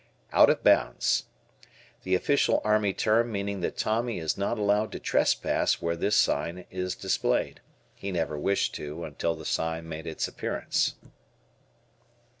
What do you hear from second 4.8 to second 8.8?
to trespass where this sign is displayed. He never wished